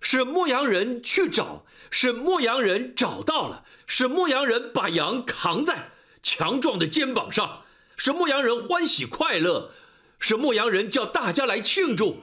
[0.00, 7.62] 是牧羊人去找，是牧羊人找到了，是牧羊人把羊扛在强壮的肩膀上。
[7.98, 9.72] 是牧羊人欢喜快乐，
[10.20, 12.22] 是牧羊人叫大家来庆祝。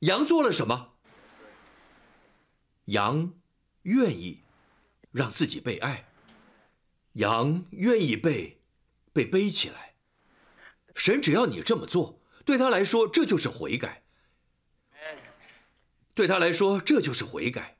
[0.00, 0.94] 羊做了什么？
[2.86, 3.34] 羊
[3.82, 4.40] 愿意
[5.12, 6.08] 让自己被爱，
[7.14, 8.62] 羊愿意被
[9.12, 9.94] 被背起来。
[10.94, 14.04] 神只要你这么做，对他来说这就是悔改。
[16.14, 17.76] 对他来说这就是悔改。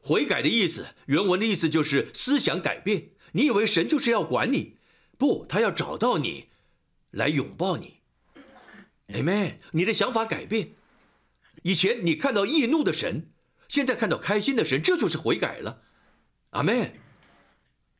[0.00, 3.10] 悔改的意思，原文的意思就是思想改变。
[3.32, 4.78] 你以为神就是要管你？
[5.20, 6.48] 不，他要找到你，
[7.10, 7.98] 来拥抱你。
[9.08, 9.58] Amen。
[9.72, 10.72] 你的想法改变，
[11.62, 13.30] 以前你看到易怒的神，
[13.68, 15.82] 现在看到开心的神，这就是悔改了。
[16.50, 16.98] 阿门。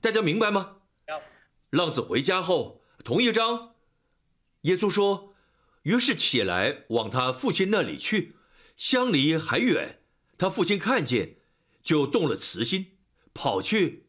[0.01, 0.79] 大家明白吗？
[1.69, 3.75] 浪子回家后，同一章，
[4.63, 5.35] 耶稣说
[5.85, 8.37] ：“于是起来往他父亲那里去，
[8.79, 10.01] 相离还远。
[10.39, 11.37] 他父亲看见，
[11.83, 12.97] 就动了慈心，
[13.35, 14.07] 跑去。”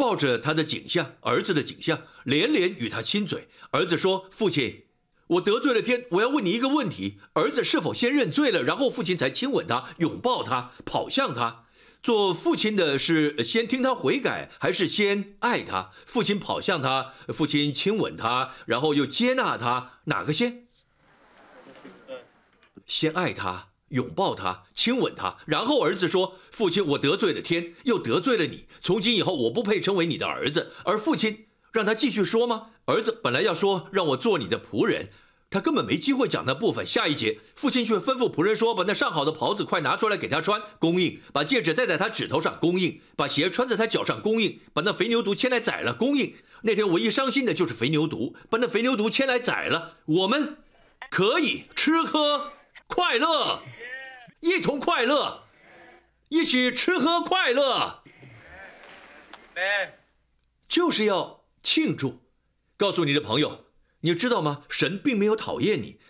[0.00, 3.48] 抱着他的景象，儿子的景象，连连与他亲嘴。
[3.72, 4.84] 儿子说：“父亲，
[5.26, 11.66] 我得罪了天，我要问你一个问题：儿子是否先认罪了，然后父亲才亲吻他、拥抱他、跑向他？
[12.02, 15.90] 做父亲的是先听他悔改，还是先爱他？
[16.06, 20.64] 父亲跑向他，父亲亲吻他，然后又接纳他，哪个先？
[22.86, 28.64] 先爱他。”拥抱他，亲吻他，然后儿子说：“父亲，我得罪了天，又得罪了你。
[28.80, 32.68] 从今以后，我不配成为你的儿子。”而父亲让他继续说吗？
[32.86, 35.10] 儿子本来要说：“让我做你的仆人。”
[35.50, 36.86] 他根本没机会讲那部分。
[36.86, 49.96] 下一节，父亲却吩咐仆人说：“把那上好的袍子快拿出来给他穿，供应；把戒指戴在他指头上，供应；把鞋穿在他脚上，供应；把那肥牛犊牵来宰了，供应。”那天唯一伤心的就是肥牛犊，把那肥牛犊牵来宰了。
[50.04, 50.58] 我们
[51.10, 52.52] 可以吃喝
[52.90, 53.62] 快乐，
[54.40, 55.44] 一同快乐，
[56.28, 58.02] 一起吃喝快乐，
[60.66, 62.20] 就是要庆祝。
[62.76, 63.66] 告诉你的朋友，
[64.00, 64.64] 你知道吗？
[64.68, 66.00] 神并没有讨厌你。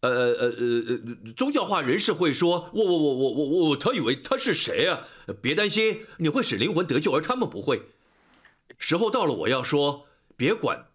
[0.00, 0.56] 呃呃呃
[0.88, 5.06] 呃，宗教化人士会说：“我我我我我我，他以为他是谁啊？”
[5.40, 7.82] 别担心，你会使灵魂得救，而他们不会。
[8.78, 10.86] 时候到了，我要说，别管，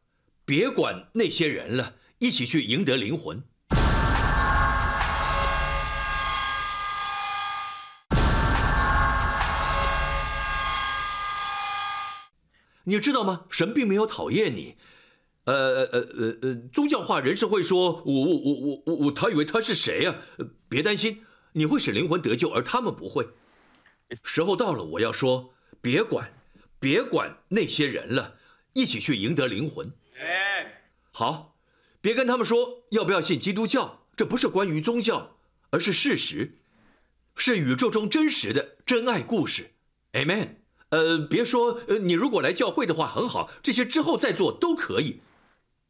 [0.46, 3.44] 别管那些人了，一起去赢得灵魂。
[12.88, 13.46] 你知道吗？
[13.50, 14.78] 神并没有讨厌你。
[15.44, 20.16] 呃呃呃呃呃，宗教化人士会说：“我我我我我我，他以为他是谁呀、
[20.68, 21.24] 别担心，
[21.54, 23.28] 你会使灵魂得救，而他们不会。
[24.24, 26.34] 时候到了，我要说，别管，
[26.80, 28.38] 别管那些人了，
[28.74, 29.92] 一起去赢得灵魂。
[31.12, 31.58] 好，
[32.02, 35.38] 别跟他们说要不要信基督教，这不是关于宗教，
[35.72, 36.60] 而是事实，
[37.36, 39.72] 是宇宙中真实的真爱故事。
[40.14, 40.67] Amen。
[40.90, 45.22] 呃，别说，呃，你如果来教会的话很好，这些之后再做都可以。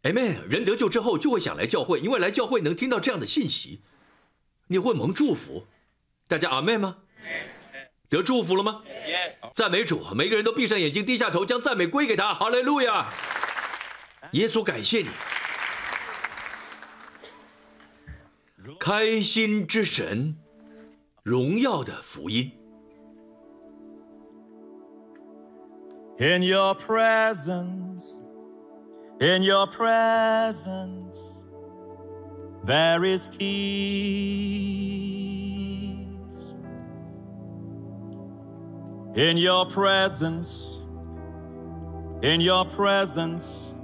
[0.03, 0.41] Amen。
[0.49, 3.81] 人得救之后就会想来教会，因为来教会能听到这样的信息，
[4.67, 5.67] 你会蒙祝福。
[6.27, 6.97] 大家阿妹吗？
[8.09, 8.83] 得祝福了吗？
[9.53, 10.01] 赞美主！
[10.15, 12.33] 每个人都闭上眼睛，低下头，将赞美归给他。
[12.33, 13.13] 哈利路亚！
[14.31, 15.07] 耶稣，感谢你，
[18.79, 20.37] 开心之神，
[21.23, 22.51] 荣耀的福音。
[26.19, 28.21] In your presence,
[29.21, 31.45] in your presence,
[32.63, 33.37] there is peace.
[39.13, 40.81] In your presence,
[42.23, 43.75] in your presence,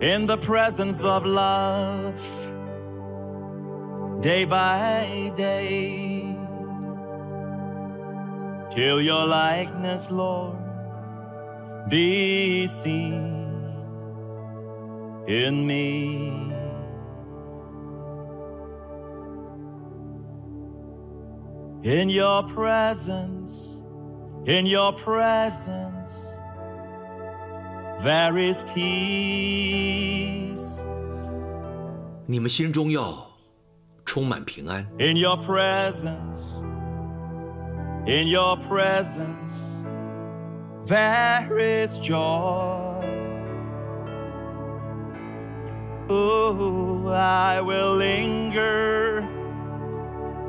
[0.00, 2.20] in the presence of love
[4.20, 6.36] day by day
[8.72, 10.58] till your likeness, Lord,
[11.88, 13.68] be seen
[15.28, 16.52] in me.
[21.82, 23.81] In your presence,
[24.45, 26.41] in your presence,
[27.99, 30.47] there is peace.
[32.25, 33.27] 你们心中要
[34.05, 34.85] 充满平安。
[34.99, 36.61] In your presence,
[38.05, 39.85] in your presence,
[40.85, 42.87] there is joy.
[46.09, 49.27] Oh, I will linger,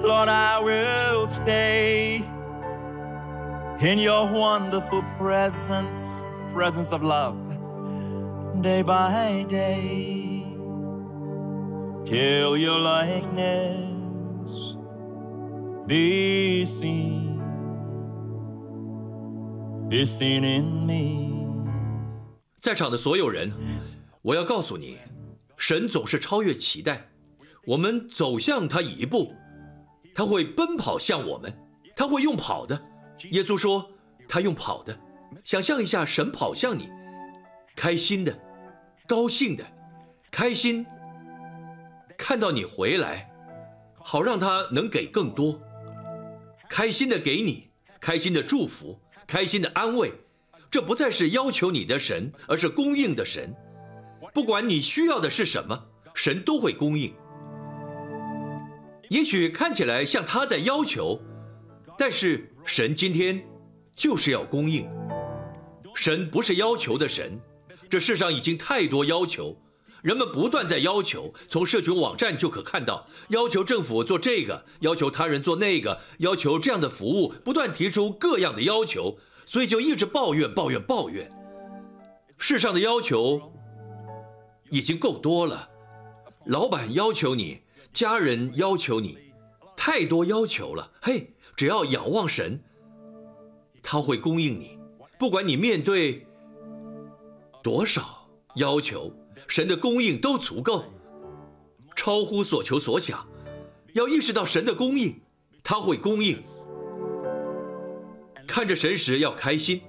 [0.00, 2.01] Lord, I will stay
[3.83, 7.35] In your wonderful presence, presence of love,
[8.61, 10.45] day by day,
[12.05, 14.77] till your likeness
[15.85, 17.41] be seen,
[19.89, 21.43] be seen in me.
[22.61, 23.51] 在场的所有人，
[24.21, 24.97] 我要告诉你，
[25.57, 27.09] 神总是超越期待。
[27.65, 29.33] 我们走向他一步，
[30.15, 31.53] 他会奔跑向我们，
[31.97, 32.79] 他会用跑的。
[33.31, 33.89] 耶稣说，
[34.27, 34.97] 他用跑的。
[35.43, 36.89] 想象一下，神跑向你，
[37.75, 38.37] 开心的，
[39.07, 39.65] 高兴的，
[40.31, 40.85] 开心，
[42.17, 43.29] 看到你回来，
[43.99, 45.59] 好让他能给更多，
[46.69, 50.11] 开心的给你，开心的祝福，开心的安慰。
[50.69, 53.53] 这不再是要求你的神，而是供应的神。
[54.33, 57.13] 不管你需要的是什么，神都会供应。
[59.09, 61.19] 也许看起来像他在要求，
[61.97, 63.43] 但是神今天
[63.95, 64.89] 就是要供应。
[65.95, 67.39] 神不是要求的神，
[67.89, 69.55] 这世上已经太多要求，
[70.01, 81.29] 人们不断在要求，从社群网站就可看到，要求政府做这个，要求他人做那个，要求这样的服务，不断提出各样的要求，所以就一直抱怨、抱怨、抱怨。
[82.37, 83.53] 世上的要求
[84.69, 85.69] 已经够多了，
[86.45, 87.61] 老板要求你，
[87.93, 89.17] 家人要求你，
[89.77, 90.91] 太多要求了。
[91.01, 92.61] 嘿，只要仰望神，
[93.81, 94.77] 他会供应你，
[95.19, 96.25] 不管你面对
[97.61, 99.13] 多少要求，
[99.47, 100.85] 神的供应都足够。
[101.95, 103.27] 超乎所求所想。
[103.93, 105.21] 要意识到神的供应，
[105.63, 106.39] 他会供应。
[108.47, 109.81] 看着神时要开心，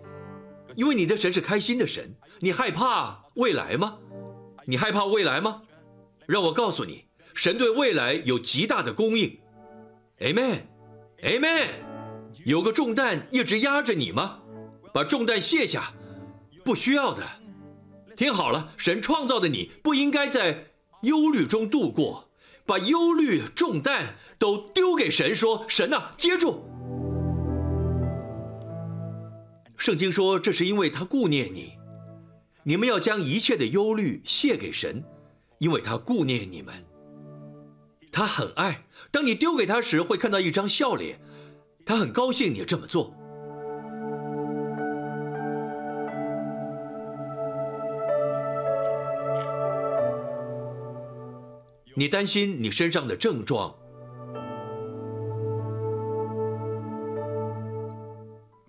[0.74, 2.14] 因为你的神是开心的神。
[2.40, 3.98] 你害怕未来吗？
[4.66, 5.62] 你害怕未来吗？
[6.26, 9.38] 让我告诉你，神对未来有极大的供应。
[10.20, 10.60] Amen
[11.22, 11.68] Amen，。
[12.44, 14.40] 有个重担一直压着你吗？
[14.92, 15.92] 把重担卸下，
[16.64, 17.22] 不需要的。
[18.16, 20.66] 听好了，神创造的你不应该在
[21.02, 22.30] 忧虑中度过，
[22.64, 26.64] 把忧虑重担都丢给神，说：“神呐、接住。”
[29.76, 31.72] 圣经说，这是因为他顾念你。
[32.62, 35.04] 你们要将一切的忧虑卸给神，
[35.58, 36.72] 因为他顾念你们。
[38.12, 41.20] 他很爱，当你丢给他时，会看到一张笑脸，
[41.86, 43.14] 他很高兴你这么做。
[51.94, 53.72] 你担心你身上的症状，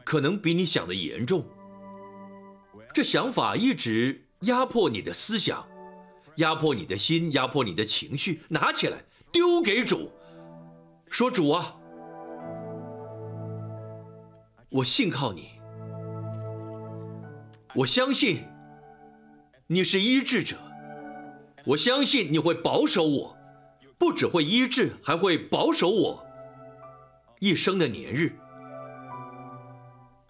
[0.03, 1.43] 可能比你想的严重。
[2.93, 5.67] 这想法一直压迫你的思想，
[6.35, 8.41] 压迫你的心，压迫你的情绪。
[8.49, 10.11] 拿起来，丢给主，
[11.15, 11.73] 说：“主啊，
[14.69, 15.51] 我信靠你，
[17.73, 18.43] 我相信
[19.65, 20.57] 你是医治者，
[21.67, 23.37] 我相信你会保守我，
[23.97, 26.25] 不只会医治，还会保守我
[27.39, 28.37] 一生的年日。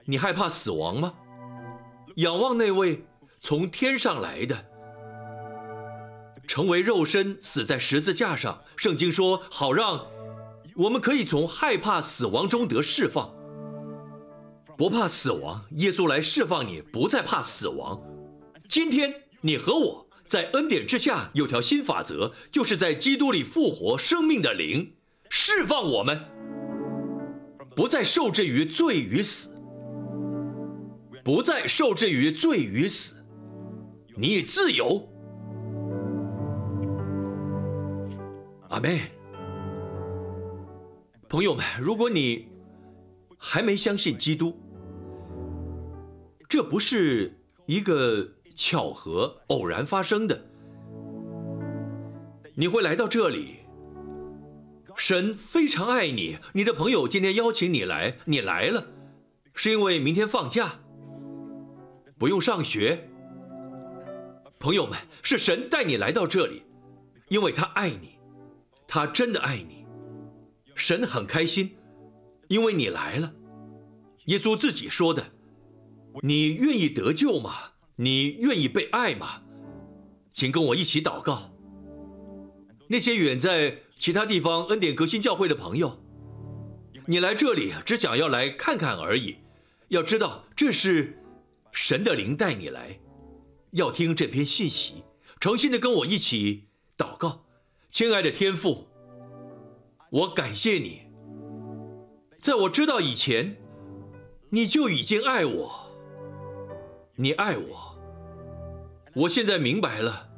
[0.06, 1.12] 你害怕死亡吗？”
[2.18, 3.04] 仰望那位
[3.42, 4.56] 从天上来的，
[6.48, 8.62] 成为肉身死在十字架上。
[8.76, 10.06] 圣经说：“好让
[10.76, 13.34] 我们可以从害怕死亡中得释放，
[14.78, 15.64] 不怕死亡。
[15.78, 18.02] 耶稣来释放你，不再怕死亡。
[18.68, 24.96] 今天你和我在恩典之下有条新法则，就是在基督里复活生命的灵，
[25.30, 26.20] 释放我们，
[27.74, 29.52] 不再受制于罪与死。”
[31.24, 33.16] 不再受制于罪与死，
[34.16, 35.10] 你自由。
[38.70, 39.02] 阿妹，
[41.28, 42.48] 朋友们，如果你
[43.38, 44.56] 还没相信基督，
[46.48, 50.46] 这不是一个巧合、偶然发生的。
[52.54, 53.58] 你会来到这里，
[54.96, 56.38] 神非常爱你。
[56.54, 58.86] 你的朋友今天邀请你来，你来了，
[59.54, 60.80] 是因为明天放假。
[62.18, 63.10] 不用上学，
[64.60, 66.64] 朋友们，是神带你来到这里，
[67.30, 68.18] 因为他爱你，
[68.88, 69.85] 他真的爱你。
[70.76, 71.76] 神很开心，
[72.48, 73.34] 因为你来了。
[74.26, 75.32] 耶稣自己说的
[76.22, 77.54] ：“你愿意得救吗？
[77.96, 79.42] 你愿意被爱吗？”
[80.34, 81.52] 请跟我一起祷告。
[82.88, 86.04] 那些远在其他地方恩典革新教会的朋友，
[87.08, 89.38] 你来这里只想要来看看而已，
[89.88, 91.22] 要知道这是。
[91.72, 92.98] 神的灵带你来，
[93.72, 95.04] 要听这篇信息，
[95.42, 97.46] 诚心的跟我一起祷告，
[97.92, 98.88] 亲爱的天父，
[100.16, 101.02] 我感谢你，
[102.40, 103.58] 在我知道以前，
[104.50, 105.92] 你就已经爱我，
[107.16, 107.98] 你爱我，
[109.14, 110.30] 我现在明白了，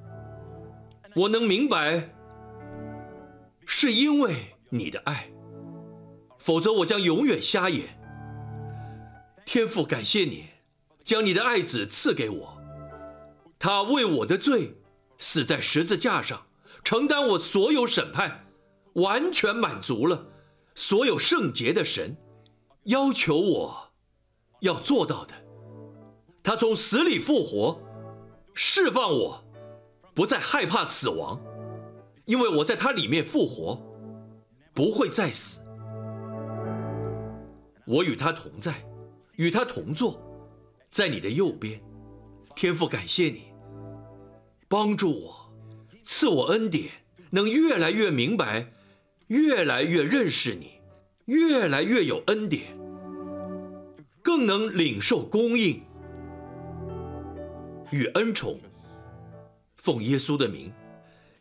[1.13, 2.09] 我能明白，
[3.67, 5.29] 是因为你的爱，
[6.39, 7.87] 否则我将永远瞎眼。
[9.45, 10.45] 天父，感谢你。
[11.05, 12.57] 将你的爱子赐给我，
[13.59, 14.73] 他为我的罪
[15.19, 16.47] 死在十字架上，
[16.83, 18.46] 承担我所有审判，
[18.97, 20.27] 完全满足了
[20.75, 22.17] 所有圣洁的神
[22.83, 23.91] 要求我
[24.61, 25.33] 要做到的。
[26.43, 27.79] 他从死里复活，
[28.53, 29.43] 释放我，
[30.15, 31.39] 不再害怕死亡，
[32.25, 33.81] 因为我在他里面复活，
[34.73, 35.59] 不会再死。
[37.85, 38.87] 我与他同在，
[39.35, 40.21] 与他同坐。
[40.89, 41.81] 在你的右边，
[42.55, 43.51] 天父，感谢你
[44.69, 45.53] 帮助我，
[46.03, 46.89] 赐我恩典，
[47.31, 48.71] 能越来越明白，
[49.27, 50.79] 越来越认识你，
[51.25, 52.63] 越来越有恩典，
[54.21, 55.81] 更能领受供应
[57.91, 58.59] 与恩宠。
[59.75, 60.71] 奉耶稣的名，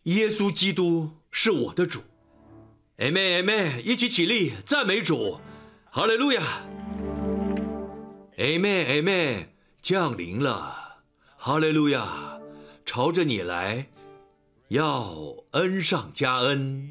[0.04, 2.00] 耶稣基督是我的主。
[2.98, 3.86] 阿门，阿门！
[3.86, 5.38] 一起起立，赞美主，
[5.90, 6.42] 哈利路亚。
[8.36, 9.46] Amen，Amen，
[9.80, 10.98] 降临了，
[11.36, 12.40] 哈利路亚，
[12.84, 13.86] 朝着你来，
[14.68, 15.14] 要
[15.52, 16.90] 恩上加恩，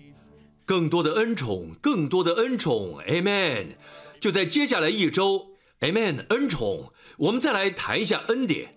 [0.66, 3.76] 更多的恩宠，更多的恩宠，Amen。
[4.20, 5.52] 就在接下来一周
[5.82, 8.76] ，Amen，恩宠，我们再来谈一下恩典。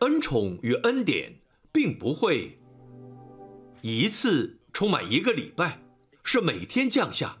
[0.00, 1.40] 恩宠与恩典
[1.72, 2.58] 并不会
[3.82, 5.80] 一次充满一个礼拜，
[6.24, 7.38] 是每天降下，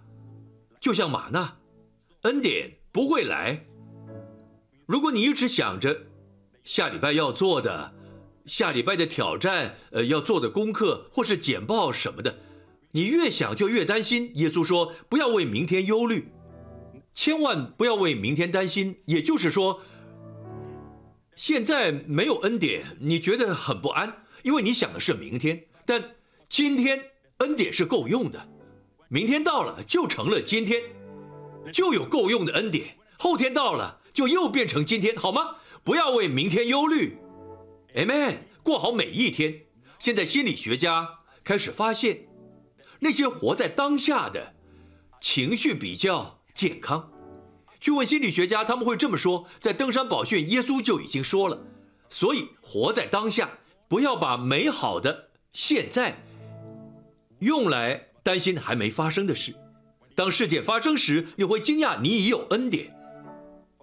[0.80, 1.58] 就像玛纳，
[2.22, 3.60] 恩典不会来。
[4.86, 6.06] 如果你一直想着
[6.62, 7.94] 下礼拜要做的、
[8.48, 12.38] 下礼拜的挑战，呃，要做的功课或是简报什么的，
[12.92, 14.32] 你越想就越担心。
[14.36, 16.32] 耶稣说：“不要为明天忧虑，
[17.12, 19.82] 千万不要为明天担心。”也就是说，
[21.36, 25.64] 现在没有恩典，你觉得很不安，因为你想的是明天。
[25.84, 26.16] 但
[26.48, 28.48] 今天恩典是够用的，
[29.08, 30.82] 明天到了就成了今天，
[31.70, 32.96] 就有够用的恩典。
[33.18, 35.56] 后天到了就又变成今天，好吗？
[35.84, 37.18] 不要为明天忧虑
[37.94, 38.38] ，Amen。
[38.62, 39.62] 过好每一天。
[39.98, 42.28] 现在心理学家开始发现，
[43.00, 44.54] 那些活在当下的，
[45.20, 47.10] 情绪比较健康。
[47.80, 51.64] 去问心理学家，他们会这么说：在登山宝训，耶稣就已经说了，
[52.10, 53.58] 所以活在当下，
[53.88, 56.22] 不要把美好的现在
[57.40, 59.54] 用来担心还没发生的事。
[60.14, 62.92] 当事件发生时，你会惊讶你已有恩典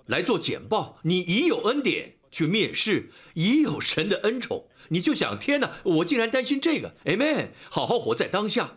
[0.07, 8.75] 来做简报，你已有恩典去面试，已有神的恩宠，你就想：天哪，我竟然担心这个！Amen，好好活在当下。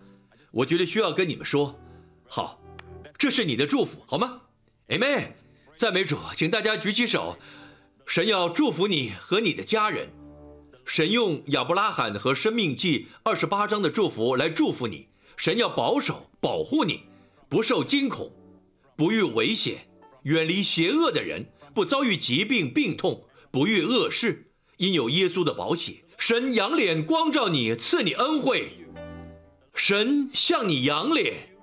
[0.53, 1.77] 我觉得需要跟你们说，
[2.29, 2.63] 好，
[3.19, 4.43] 这是你的祝福，好吗
[4.87, 5.33] ？Amen，
[5.77, 7.37] 赞美主，请大家举起手，
[8.07, 10.09] 神要祝福你和你的家人。
[10.85, 17.03] 神用亚伯拉罕和生命记二十八章的祝福来祝福你，神要保守保护你，
[17.49, 18.33] 不受惊恐，
[18.97, 19.89] 不遇危险，
[20.23, 26.05] 远离邪恶的人，不遭遇疾病病痛，不遇恶事，因有耶稣的宝血。
[26.19, 28.73] 神仰脸光照你，赐你恩惠。
[29.75, 31.57] 神向你仰脸，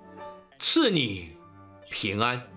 [0.58, 1.36] 赐你
[1.90, 2.48] 平安。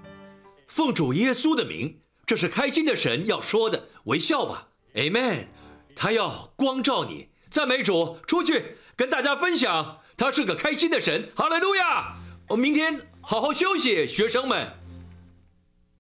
[0.68, 5.48] 奉主耶稣的名，这是开心的神要说的，微笑吧，Amen。
[5.96, 12.16] 他要光照你，赞美主，出去跟大家分享，他是个开心的神，哈利路亚。
[12.48, 14.79] 我明天好好休息，学生们。